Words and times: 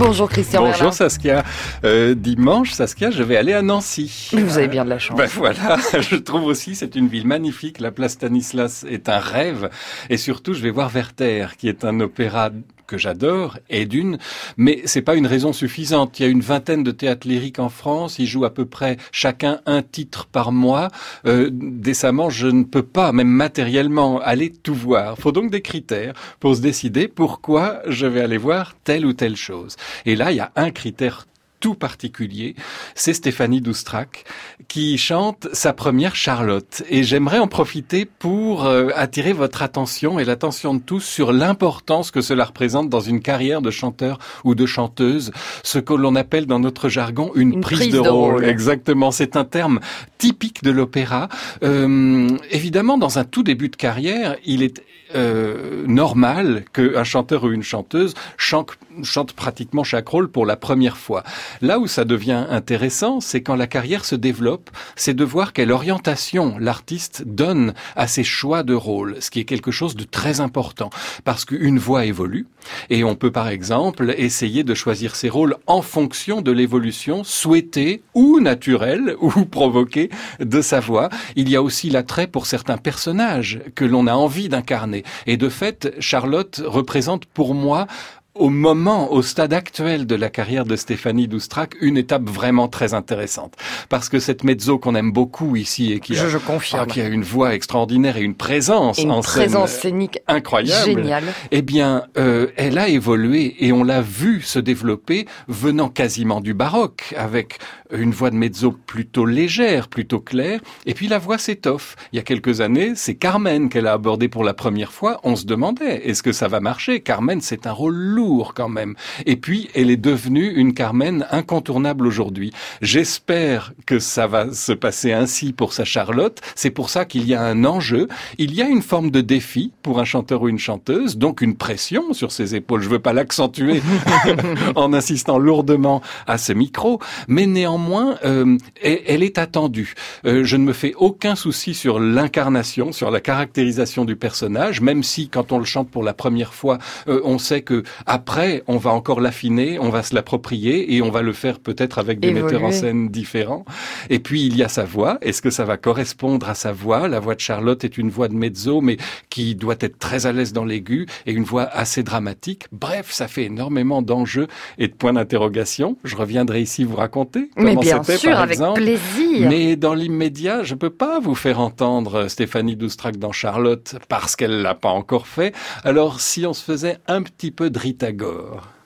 Bonjour 0.00 0.30
Christian 0.30 0.62
Bonjour 0.62 0.94
Saskia. 0.94 1.44
Euh, 1.84 2.14
dimanche, 2.14 2.72
Saskia, 2.72 3.10
je 3.10 3.22
vais 3.22 3.36
aller 3.36 3.52
à 3.52 3.60
Nancy. 3.60 4.30
Vous 4.32 4.56
avez 4.56 4.66
bien 4.66 4.86
de 4.86 4.88
la 4.88 4.98
chance. 4.98 5.18
Ben 5.18 5.26
voilà, 5.26 5.76
je 6.00 6.16
trouve 6.16 6.44
aussi 6.44 6.74
c'est 6.74 6.96
une 6.96 7.06
ville 7.06 7.26
magnifique. 7.26 7.80
La 7.80 7.90
place 7.90 8.12
Stanislas 8.12 8.86
est 8.88 9.10
un 9.10 9.18
rêve. 9.18 9.68
Et 10.08 10.16
surtout, 10.16 10.54
je 10.54 10.62
vais 10.62 10.70
voir 10.70 10.88
Werther, 10.88 11.48
qui 11.58 11.68
est 11.68 11.84
un 11.84 12.00
opéra 12.00 12.48
que 12.90 12.98
j'adore, 12.98 13.56
et 13.70 13.86
d'une, 13.86 14.18
mais 14.56 14.82
c'est 14.84 15.00
pas 15.00 15.14
une 15.14 15.28
raison 15.28 15.52
suffisante. 15.52 16.18
Il 16.18 16.24
y 16.24 16.26
a 16.26 16.28
une 16.28 16.40
vingtaine 16.40 16.82
de 16.82 16.90
théâtres 16.90 17.28
lyriques 17.28 17.60
en 17.60 17.68
France, 17.68 18.18
ils 18.18 18.26
jouent 18.26 18.44
à 18.44 18.52
peu 18.52 18.66
près 18.66 18.96
chacun 19.12 19.60
un 19.64 19.82
titre 19.82 20.26
par 20.26 20.50
mois. 20.50 20.88
Euh, 21.24 21.50
décemment, 21.52 22.30
je 22.30 22.48
ne 22.48 22.64
peux 22.64 22.82
pas, 22.82 23.12
même 23.12 23.28
matériellement, 23.28 24.20
aller 24.20 24.50
tout 24.50 24.74
voir. 24.74 25.16
Faut 25.18 25.30
donc 25.30 25.52
des 25.52 25.62
critères 25.62 26.14
pour 26.40 26.56
se 26.56 26.60
décider 26.60 27.06
pourquoi 27.06 27.80
je 27.86 28.06
vais 28.06 28.22
aller 28.22 28.38
voir 28.38 28.74
telle 28.82 29.06
ou 29.06 29.12
telle 29.12 29.36
chose. 29.36 29.76
Et 30.04 30.16
là, 30.16 30.32
il 30.32 30.38
y 30.38 30.40
a 30.40 30.50
un 30.56 30.70
critère 30.70 31.26
tout 31.60 31.74
particulier, 31.74 32.56
c'est 32.94 33.14
Stéphanie 33.14 33.60
Doustrac 33.60 34.24
qui 34.68 34.98
chante 34.98 35.48
sa 35.52 35.72
première 35.72 36.16
Charlotte. 36.16 36.82
Et 36.88 37.02
j'aimerais 37.02 37.38
en 37.38 37.48
profiter 37.48 38.06
pour 38.06 38.64
euh, 38.64 38.88
attirer 38.96 39.32
votre 39.32 39.62
attention 39.62 40.18
et 40.18 40.24
l'attention 40.24 40.74
de 40.74 40.80
tous 40.80 41.00
sur 41.00 41.32
l'importance 41.32 42.10
que 42.10 42.20
cela 42.20 42.46
représente 42.46 42.88
dans 42.88 43.00
une 43.00 43.20
carrière 43.20 43.62
de 43.62 43.70
chanteur 43.70 44.18
ou 44.44 44.54
de 44.54 44.66
chanteuse, 44.66 45.32
ce 45.62 45.78
que 45.78 45.92
l'on 45.92 46.16
appelle 46.16 46.46
dans 46.46 46.60
notre 46.60 46.88
jargon 46.88 47.30
une, 47.34 47.60
prise, 47.60 47.92
de, 47.92 47.98
rôle. 47.98 48.44
Exactement, 48.44 49.10
c'est 49.10 49.36
un 49.36 49.44
terme 49.44 49.80
typique 50.18 50.62
de 50.62 50.70
l'opéra. 50.70 51.28
Euh, 51.62 52.28
évidemment, 52.50 52.98
dans 52.98 53.18
un 53.18 53.24
tout 53.24 53.42
début 53.42 53.68
de 53.68 53.76
carrière, 53.76 54.36
il 54.44 54.62
est 54.62 54.82
euh, 55.14 55.84
normal 55.88 56.64
qu'un 56.72 57.02
chanteur 57.02 57.42
ou 57.42 57.50
une 57.50 57.64
chanteuse 57.64 58.14
chante, 58.36 58.78
chante 59.02 59.32
pratiquement 59.32 59.82
chaque 59.82 60.06
rôle 60.06 60.30
pour 60.30 60.46
la 60.46 60.56
première 60.56 60.96
fois. 60.96 61.24
Là 61.60 61.78
où 61.78 61.86
ça 61.86 62.04
devient 62.04 62.46
intéressant, 62.48 63.20
c'est 63.20 63.42
quand 63.42 63.56
la 63.56 63.66
carrière 63.66 64.04
se 64.04 64.14
développe, 64.14 64.70
c'est 64.96 65.14
de 65.14 65.24
voir 65.24 65.52
quelle 65.52 65.72
orientation 65.72 66.56
l'artiste 66.58 67.24
donne 67.26 67.74
à 67.96 68.06
ses 68.06 68.24
choix 68.24 68.62
de 68.62 68.74
rôle, 68.74 69.16
ce 69.20 69.30
qui 69.30 69.40
est 69.40 69.44
quelque 69.44 69.70
chose 69.70 69.96
de 69.96 70.04
très 70.04 70.40
important, 70.40 70.90
parce 71.24 71.44
qu'une 71.44 71.78
voix 71.78 72.04
évolue, 72.04 72.46
et 72.88 73.04
on 73.04 73.14
peut 73.14 73.30
par 73.30 73.48
exemple 73.48 74.14
essayer 74.16 74.64
de 74.64 74.74
choisir 74.74 75.16
ses 75.16 75.28
rôles 75.28 75.56
en 75.66 75.82
fonction 75.82 76.40
de 76.42 76.52
l'évolution 76.52 77.24
souhaitée 77.24 78.02
ou 78.14 78.40
naturelle 78.40 79.16
ou 79.20 79.44
provoquée 79.44 80.10
de 80.40 80.60
sa 80.60 80.80
voix. 80.80 81.08
Il 81.36 81.48
y 81.48 81.56
a 81.56 81.62
aussi 81.62 81.90
l'attrait 81.90 82.26
pour 82.26 82.46
certains 82.46 82.78
personnages 82.78 83.60
que 83.74 83.84
l'on 83.84 84.06
a 84.06 84.14
envie 84.14 84.48
d'incarner. 84.48 85.04
Et 85.26 85.36
de 85.36 85.48
fait, 85.48 85.94
Charlotte 85.98 86.62
représente 86.64 87.24
pour 87.26 87.54
moi 87.54 87.86
au 88.34 88.48
moment, 88.48 89.12
au 89.12 89.22
stade 89.22 89.52
actuel 89.52 90.06
de 90.06 90.14
la 90.14 90.30
carrière 90.30 90.64
de 90.64 90.76
Stéphanie 90.76 91.26
Doustrac, 91.26 91.74
une 91.80 91.96
étape 91.96 92.28
vraiment 92.28 92.68
très 92.68 92.94
intéressante. 92.94 93.54
Parce 93.88 94.08
que 94.08 94.20
cette 94.20 94.44
mezzo 94.44 94.78
qu'on 94.78 94.94
aime 94.94 95.10
beaucoup 95.10 95.56
ici 95.56 95.92
et 95.92 96.00
qui 96.00 96.16
a, 96.16 96.28
je, 96.28 96.38
confirme. 96.38 96.86
qui 96.86 97.00
a 97.00 97.08
une 97.08 97.24
voix 97.24 97.54
extraordinaire 97.54 98.16
et 98.16 98.22
une 98.22 98.36
présence 98.36 98.98
une 98.98 99.10
en 99.10 99.20
présence 99.20 99.70
scène 99.70 99.80
scénique 99.80 100.20
incroyable, 100.28 100.84
géniale. 100.84 101.24
eh 101.50 101.62
bien, 101.62 102.04
euh, 102.18 102.48
elle 102.56 102.78
a 102.78 102.88
évolué 102.88 103.56
et 103.58 103.72
on 103.72 103.82
l'a 103.82 104.00
vu 104.00 104.42
se 104.42 104.60
développer 104.60 105.26
venant 105.48 105.88
quasiment 105.88 106.40
du 106.40 106.54
baroque, 106.54 107.14
avec 107.16 107.58
une 107.92 108.12
voix 108.12 108.30
de 108.30 108.36
mezzo 108.36 108.70
plutôt 108.70 109.26
légère, 109.26 109.88
plutôt 109.88 110.20
claire, 110.20 110.60
et 110.86 110.94
puis 110.94 111.08
la 111.08 111.18
voix 111.18 111.38
s'étoffe. 111.38 111.96
Il 112.12 112.16
y 112.16 112.20
a 112.20 112.22
quelques 112.22 112.60
années, 112.60 112.92
c'est 112.94 113.16
Carmen 113.16 113.68
qu'elle 113.68 113.88
a 113.88 113.92
abordé 113.92 114.28
pour 114.28 114.44
la 114.44 114.54
première 114.54 114.92
fois. 114.92 115.20
On 115.24 115.34
se 115.34 115.46
demandait, 115.46 116.08
est-ce 116.08 116.22
que 116.22 116.32
ça 116.32 116.46
va 116.46 116.60
marcher? 116.60 117.00
Carmen, 117.00 117.40
c'est 117.40 117.66
un 117.66 117.72
rôle 117.72 117.94
lourd 118.20 118.52
quand 118.54 118.68
même. 118.68 118.94
Et 119.26 119.36
puis, 119.36 119.68
elle 119.74 119.90
est 119.90 119.96
devenue 119.96 120.52
une 120.54 120.74
Carmen 120.74 121.26
incontournable 121.30 122.06
aujourd'hui. 122.06 122.52
J'espère 122.82 123.72
que 123.86 123.98
ça 123.98 124.26
va 124.26 124.52
se 124.52 124.72
passer 124.72 125.12
ainsi 125.12 125.52
pour 125.52 125.72
sa 125.72 125.84
Charlotte. 125.84 126.40
C'est 126.54 126.70
pour 126.70 126.90
ça 126.90 127.04
qu'il 127.04 127.26
y 127.26 127.34
a 127.34 127.42
un 127.42 127.64
enjeu. 127.64 128.08
Il 128.38 128.54
y 128.54 128.62
a 128.62 128.68
une 128.68 128.82
forme 128.82 129.10
de 129.10 129.20
défi 129.20 129.72
pour 129.82 130.00
un 130.00 130.04
chanteur 130.04 130.42
ou 130.42 130.48
une 130.48 130.58
chanteuse, 130.58 131.16
donc 131.16 131.40
une 131.40 131.56
pression 131.56 132.12
sur 132.12 132.30
ses 132.32 132.54
épaules. 132.54 132.82
Je 132.82 132.88
veux 132.88 132.98
pas 132.98 133.12
l'accentuer 133.12 133.80
en 134.76 134.92
insistant 134.92 135.38
lourdement 135.38 136.02
à 136.26 136.36
ce 136.38 136.52
micro, 136.52 137.00
mais 137.28 137.46
néanmoins, 137.46 138.16
euh, 138.24 138.58
elle 138.82 139.22
est 139.22 139.38
attendue. 139.38 139.94
Euh, 140.26 140.44
je 140.44 140.56
ne 140.56 140.64
me 140.64 140.72
fais 140.72 140.92
aucun 140.96 141.34
souci 141.36 141.74
sur 141.74 141.98
l'incarnation, 142.00 142.92
sur 142.92 143.10
la 143.10 143.20
caractérisation 143.20 144.04
du 144.04 144.16
personnage, 144.16 144.80
même 144.80 145.02
si 145.02 145.28
quand 145.28 145.52
on 145.52 145.58
le 145.58 145.64
chante 145.64 145.90
pour 145.90 146.02
la 146.02 146.12
première 146.12 146.52
fois, 146.52 146.78
euh, 147.08 147.20
on 147.24 147.38
sait 147.38 147.62
que 147.62 147.82
après, 148.10 148.64
on 148.66 148.76
va 148.76 148.90
encore 148.90 149.20
l'affiner, 149.20 149.78
on 149.78 149.88
va 149.88 150.02
se 150.02 150.16
l'approprier 150.16 150.96
et 150.96 151.00
on 151.00 151.10
va 151.10 151.22
le 151.22 151.32
faire 151.32 151.60
peut-être 151.60 151.98
avec 152.00 152.18
des 152.18 152.28
Évoluer. 152.30 152.44
metteurs 152.54 152.64
en 152.64 152.72
scène 152.72 153.08
différents. 153.08 153.64
Et 154.08 154.18
puis 154.18 154.44
il 154.44 154.56
y 154.56 154.64
a 154.64 154.68
sa 154.68 154.84
voix. 154.84 155.18
Est-ce 155.22 155.40
que 155.40 155.50
ça 155.50 155.64
va 155.64 155.76
correspondre 155.76 156.48
à 156.48 156.54
sa 156.54 156.72
voix? 156.72 157.06
La 157.06 157.20
voix 157.20 157.36
de 157.36 157.40
Charlotte 157.40 157.84
est 157.84 157.98
une 157.98 158.10
voix 158.10 158.26
de 158.26 158.34
mezzo, 158.34 158.80
mais 158.80 158.96
qui 159.28 159.54
doit 159.54 159.76
être 159.78 160.00
très 160.00 160.26
à 160.26 160.32
l'aise 160.32 160.52
dans 160.52 160.64
l'aigu 160.64 161.06
et 161.24 161.32
une 161.32 161.44
voix 161.44 161.62
assez 161.62 162.02
dramatique. 162.02 162.64
Bref, 162.72 163.12
ça 163.12 163.28
fait 163.28 163.44
énormément 163.44 164.02
d'enjeux 164.02 164.48
et 164.78 164.88
de 164.88 164.92
points 164.92 165.12
d'interrogation. 165.12 165.96
Je 166.02 166.16
reviendrai 166.16 166.62
ici 166.62 166.82
vous 166.82 166.96
raconter 166.96 167.48
Mais 167.56 167.70
comment 167.76 167.80
bien 167.80 168.02
c'était 168.02 168.18
sûr, 168.18 168.30
par 168.32 168.40
avec 168.40 168.54
exemple. 168.54 168.80
plaisir. 168.80 169.48
Mais 169.48 169.76
dans 169.76 169.94
l'immédiat, 169.94 170.64
je 170.64 170.74
peux 170.74 170.90
pas 170.90 171.20
vous 171.20 171.36
faire 171.36 171.60
entendre 171.60 172.26
Stéphanie 172.26 172.74
Doustrac 172.74 173.18
dans 173.18 173.30
Charlotte 173.30 173.94
parce 174.08 174.34
qu'elle 174.34 174.62
l'a 174.62 174.74
pas 174.74 174.88
encore 174.90 175.28
fait. 175.28 175.54
Alors 175.84 176.20
si 176.20 176.44
on 176.44 176.52
se 176.54 176.64
faisait 176.64 176.98
un 177.06 177.22
petit 177.22 177.52
peu 177.52 177.70
de 177.70 177.78
Rita 177.78 177.99
Gore. 178.08 178.79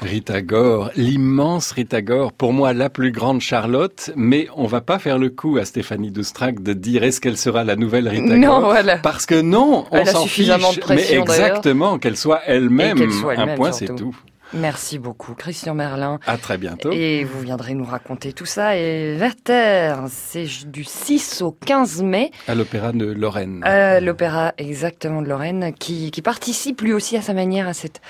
Rita 0.00 0.40
Gore, 0.40 0.90
l'immense 0.96 1.72
Rita 1.72 2.00
Gore, 2.00 2.32
pour 2.32 2.52
moi 2.52 2.72
la 2.72 2.88
plus 2.88 3.12
grande 3.12 3.40
Charlotte, 3.40 4.10
mais 4.16 4.48
on 4.56 4.66
va 4.66 4.80
pas 4.80 4.98
faire 4.98 5.18
le 5.18 5.28
coup 5.28 5.58
à 5.58 5.64
Stéphanie 5.64 6.10
Doustrac 6.10 6.62
de 6.62 6.72
dire 6.72 7.04
est-ce 7.04 7.20
qu'elle 7.20 7.36
sera 7.36 7.64
la 7.64 7.76
nouvelle 7.76 8.08
Rita 8.08 8.36
Non, 8.36 8.60
Gore 8.60 8.70
voilà. 8.70 8.96
Parce 8.98 9.26
que 9.26 9.40
non, 9.40 9.84
on 9.90 10.04
s'en 10.06 10.26
fiche. 10.26 10.50
mais 10.88 11.12
exactement, 11.12 11.98
qu'elle 11.98 12.16
soit 12.16 12.40
elle-même. 12.46 12.98
Un 13.36 13.54
point, 13.56 13.72
c'est 13.72 13.94
tout. 13.94 14.16
Merci 14.52 14.98
beaucoup, 14.98 15.34
Christian 15.34 15.74
Merlin. 15.74 16.18
À 16.26 16.36
très 16.36 16.58
bientôt. 16.58 16.90
Et 16.92 17.24
vous 17.24 17.40
viendrez 17.40 17.74
nous 17.74 17.84
raconter 17.84 18.32
tout 18.32 18.46
ça. 18.46 18.76
Et 18.76 19.16
Werther, 19.16 19.94
c'est 20.08 20.46
du 20.66 20.84
6 20.84 21.42
au 21.42 21.52
15 21.52 22.02
mai. 22.02 22.30
À 22.48 22.54
l'Opéra 22.54 22.92
de 22.92 23.06
Lorraine. 23.06 23.62
Euh, 23.66 24.00
L'opéra 24.00 24.52
exactement 24.58 25.22
de 25.22 25.28
Lorraine, 25.28 25.72
qui, 25.78 26.10
qui 26.10 26.22
participe 26.22 26.80
lui 26.80 26.92
aussi 26.92 27.16
à 27.16 27.22
sa 27.22 27.34
manière 27.34 27.68
à 27.68 27.74
cette, 27.74 28.00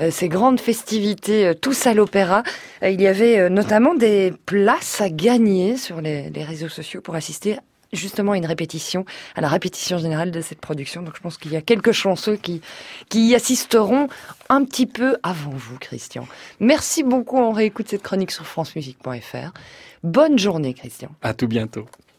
euh, 0.00 0.10
ces 0.10 0.28
grandes 0.28 0.60
festivités, 0.60 1.48
euh, 1.48 1.54
tous 1.54 1.86
à 1.86 1.94
l'opéra. 1.94 2.42
Il 2.82 3.00
y 3.00 3.06
avait 3.06 3.38
euh, 3.38 3.48
notamment 3.48 3.94
des 3.94 4.32
places 4.46 5.00
à 5.00 5.10
gagner 5.10 5.76
sur 5.76 6.00
les, 6.00 6.30
les 6.30 6.44
réseaux 6.44 6.68
sociaux 6.68 7.00
pour 7.00 7.16
assister 7.16 7.58
justement 7.92 8.34
une 8.34 8.46
répétition, 8.46 9.04
à 9.34 9.40
la 9.40 9.48
répétition 9.48 9.98
générale 9.98 10.30
de 10.30 10.40
cette 10.40 10.60
production. 10.60 11.02
Donc 11.02 11.16
je 11.16 11.20
pense 11.20 11.38
qu'il 11.38 11.52
y 11.52 11.56
a 11.56 11.62
quelques 11.62 11.92
chanceux 11.92 12.36
qui, 12.36 12.60
qui 13.08 13.28
y 13.28 13.34
assisteront 13.34 14.08
un 14.48 14.64
petit 14.64 14.86
peu 14.86 15.16
avant 15.22 15.50
vous, 15.50 15.78
Christian. 15.78 16.26
Merci 16.60 17.02
beaucoup. 17.02 17.38
On 17.38 17.52
réécoute 17.52 17.88
cette 17.88 18.02
chronique 18.02 18.30
sur 18.30 18.46
francemusique.fr. 18.46 19.52
Bonne 20.02 20.38
journée, 20.38 20.74
Christian. 20.74 21.10
À 21.22 21.34
tout 21.34 21.48
bientôt. 21.48 21.86